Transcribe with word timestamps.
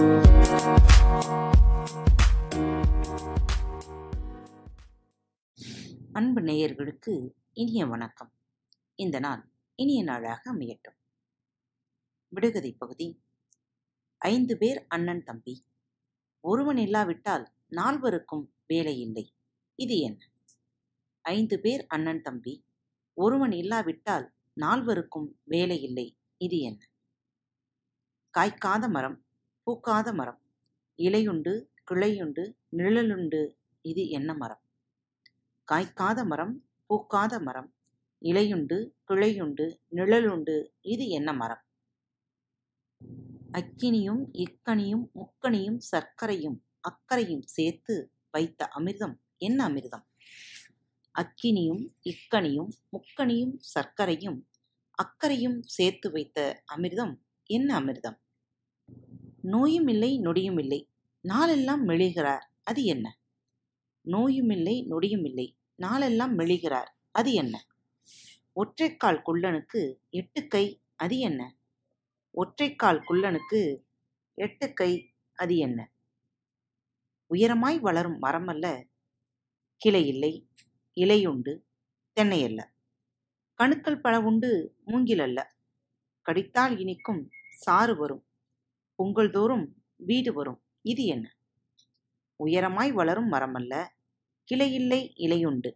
அன்பு 0.00 0.20
நேயர்களுக்கு 6.40 7.30
இனிய 7.52 7.86
வணக்கம். 7.86 8.32
இந்த 8.94 9.18
நாள் 9.18 9.50
இனிய 9.74 10.02
நாளாக 10.02 10.54
அமையட்டும். 10.54 10.96
விடுகதை 12.28 12.72
பகுதி 12.72 13.22
ஐந்து 14.18 14.56
பேர் 14.56 14.84
அண்ணன் 14.88 15.22
தம்பி. 15.22 15.64
ஒருவன் 16.40 16.76
இல்லாவிட்டால் 16.76 17.52
நால்வருக்கும் 17.70 18.48
வேலை 18.66 19.00
இல்லை. 19.00 19.34
இது 19.74 19.98
என்ன? 19.98 20.30
ஐந்து 21.20 21.60
பேர் 21.60 21.86
அண்ணன் 21.86 22.22
தம்பி 22.22 22.64
ஒருவன் 23.12 23.52
இல்லாவிட்டால் 23.52 24.34
நால்வருக்கும் 24.60 25.28
வேலை 25.44 25.82
இல்லை. 25.82 26.18
இது 26.36 26.58
என்ன? 26.58 26.88
காய்க்காத 28.38 28.90
மரம் 28.90 29.24
பூக்காத 29.70 30.12
மரம். 30.12 30.38
இலையுண்டு 30.98 31.68
கிளையுண்டு 31.90 32.44
நிழலுண்டு 32.70 33.40
இது 33.84 34.08
என்ன 34.08 34.34
மரம்? 34.34 34.60
காய்க்காத 35.68 36.24
மரம் 36.24 36.54
பூக்காத 36.86 37.40
மரம். 37.40 37.68
இலையுண்டு 38.22 38.92
கிளையுண்டு 39.10 39.66
நிழலுண்டு 39.90 40.54
இது 40.80 41.08
என்ன 41.08 41.32
மரம்? 41.32 41.62
அக்கினியும் 43.52 44.22
இக்கனியும் 44.44 45.04
முக்கனியும் 45.14 45.78
சர்க்கரையும் 45.92 46.58
அக்கறையும் 46.80 47.42
சேர்த்து 47.42 47.96
வைத்த 48.30 48.68
அமிர்தம் 48.78 49.14
என்ன 49.38 49.68
அமிர்தம்? 49.68 50.04
அக்கினியும் 51.14 51.84
இக்கனியும் 52.02 52.72
முக்கனியும் 52.92 53.54
சர்க்கரையும் 53.74 54.40
அக்கறையும் 54.98 55.62
சேர்த்து 55.62 56.10
வைத்த 56.10 56.64
அமிர்தம் 56.66 57.14
என்ன 57.46 57.80
அமிர்தம்? 57.80 58.18
நோயும் 59.42 59.86
இல்லை 59.86 60.20
நொடியும் 60.20 60.58
இல்லை. 60.58 60.88
நாளெல்லாம் 61.20 61.88
மெழிகிறார் 61.88 62.50
அது 62.62 62.84
என்ன? 62.84 63.18
நோயும் 64.00 64.50
இல்லை 64.50 64.86
நொடியும் 64.90 65.24
இல்லை. 65.24 65.56
நாளெல்லாம் 65.74 66.38
மெழிகிறார் 66.38 66.86
அது 67.10 67.32
என்ன? 67.32 67.66
ஒற்றைக்கால் 68.54 69.22
குள்ளனுக்கு 69.26 69.94
எட்டு 70.08 70.46
கை 70.46 70.82
அது 70.96 71.18
என்ன? 71.18 71.56
ஒற்றைக்கால் 72.34 73.02
குள்ளனுக்கு 73.08 73.82
எட்டு 74.34 74.72
கை 74.72 75.14
அது 75.34 75.56
என்ன? 75.56 75.92
உயரமாய் 77.30 77.80
வளரும் 77.80 78.22
மரமல்ல 78.22 78.88
கிளை 79.76 80.06
இல்லை 80.06 80.48
இலையுண்டு 80.94 81.60
தென்னையல்ல 82.20 82.64
கணுக்கள் 83.54 84.00
பல 84.00 84.20
உண்டு 84.20 84.74
மூங்கில் 84.84 85.18
அல்ல. 85.18 85.54
கடித்தால் 86.22 86.78
இனிக்கும் 86.78 87.30
சாறு 87.50 87.96
வரும். 87.96 88.24
பொங்கல் 89.00 89.30
தோறும் 89.30 89.76
வீடு 89.96 90.32
வரும். 90.32 90.62
இது 90.82 91.04
என்ன? 91.04 91.26
உயரமாய் 92.40 92.92
வளரும் 92.92 93.32
மரமல்ல 93.32 93.74
கிளையில்லை 94.48 94.98
இலையுண்டு 95.16 95.70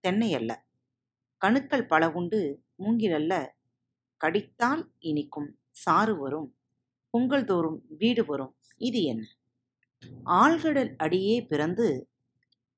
தென்னை 0.00 0.34
அல்ல. 0.34 0.50
கணுக்கள் 1.40 1.86
பல 1.86 2.10
உண்டு 2.10 2.62
மூங்கிலல்ல 2.78 3.46
கடித்தால் 4.16 4.84
இனிக்கும் 4.98 5.58
சாறு 5.70 6.18
வரும் 6.18 6.48
பொங்கல் 7.10 7.44
தோறும் 7.44 7.84
வீடு 7.98 8.24
வரும். 8.24 8.56
இது 8.76 9.02
என்ன? 9.02 9.26
ஆழ்கடல் 10.24 10.96
அடியே 10.96 11.42
பிறந்து 11.42 12.08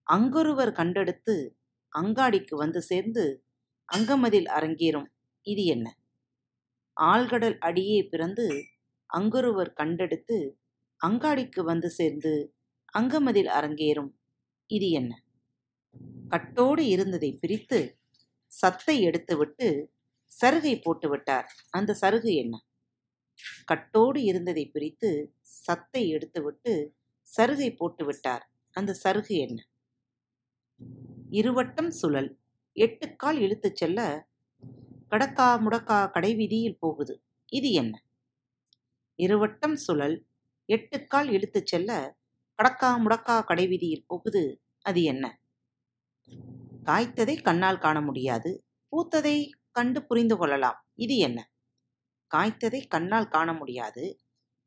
அங்கொருவர் 0.02 0.72
கண்டெடுத்து 0.72 1.50
அங்காடிக்கு 1.92 2.54
வந்து 2.54 2.82
சேர்ந்து 2.82 3.44
அங்கமதில் 3.88 4.48
அரங்கேறும். 4.48 5.08
இது 5.42 5.64
என்ன? 5.64 5.96
ஆழ்கடல் 7.00 7.58
அடியே 7.58 8.02
பிறந்து 8.02 8.64
அங்கொருவர் 9.10 9.72
கண்டெடுத்து 9.76 10.38
அங்காடிக்கு 11.00 11.60
வந்து 11.62 11.90
சேர்ந்து 11.90 12.32
அங்கமதில் 12.94 13.50
அரங்கேறும். 13.50 14.10
இது 14.70 14.90
என்ன? 14.90 15.12
கட்டோடு 16.28 16.82
இருந்ததை 16.88 17.30
பிரித்து 17.34 17.78
சத்தை 18.52 18.96
எடுத்துவிட்டு 19.08 19.68
சருகை 20.32 20.74
போட்டுவிட்டார் 20.80 21.46
அந்த 21.70 21.96
சருகு 22.02 22.32
என்ன? 22.34 22.54
கட்டோடு 23.66 24.20
இருந்ததை 24.22 24.64
பிரித்து 24.66 25.10
சத்தை 25.58 26.02
எடுத்துவிட்டு 26.14 26.72
சருகை 27.26 27.70
போட்டுவிட்டார் 27.80 28.44
அந்த 28.74 28.96
சருகு 29.04 29.34
என்ன? 29.38 29.58
இருவட்டம் 31.30 31.90
சுழல். 31.90 32.30
எட்டுக்கால் 32.76 33.38
இழுத்துச் 33.40 33.76
செல்ல 33.76 34.00
கடக்கா 35.12 35.48
முடக்கா 35.64 35.98
கடைவீதியில் 36.10 36.78
போகுது. 36.78 37.14
இது 37.52 37.72
என்ன? 37.72 37.94
இருவட்டம் 39.24 39.76
சுழல். 39.86 40.16
எட்டுக்கால் 40.68 41.28
இழுத்துச் 41.30 41.66
செல்ல 41.66 42.18
கடக்கா 42.58 42.90
முடக்கா 43.04 43.36
கடைவீதியில் 43.44 44.06
போகுது 44.06 44.42
அது 44.82 45.02
என்ன? 45.02 45.24
காய்த்ததை 46.84 47.42
கண்ணால் 47.42 47.78
காண 47.78 48.00
முடியாது. 48.00 48.50
பூத்ததை 48.92 49.36
கண்டு 49.70 50.06
புரிந்து 50.06 50.36
கொள்ளலாம். 50.36 50.78
இது 50.94 51.16
என்ன? 51.16 51.38
காய்த்ததை 52.34 52.80
கண்ணால் 52.88 53.28
காண 53.28 53.52
முடியாது. 53.52 54.04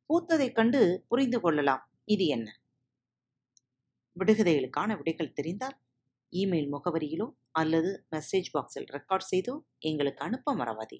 பூத்ததை 0.09 0.51
கண்டு 0.51 1.05
புரிந்து 1.07 1.39
கொள்ளலாம். 1.41 1.83
இது 2.05 2.25
என்ன? 2.25 2.47
விடுகதைகளுக்கான 4.15 4.97
விடைகள் 4.97 5.33
தெரிந்தால் 5.33 5.77
இமெயில் 6.31 6.69
முகவரியிலோ 6.75 7.27
அல்லது 7.51 7.91
மெசேஜ் 8.11 8.49
பாக்ஸில் 8.53 8.89
ரெக்கார்ட் 8.91 9.29
செய்தோ 9.31 9.53
எங்களுக்கு 9.79 10.23
அனுப்ப 10.23 10.55
மறவாதே. 10.55 10.99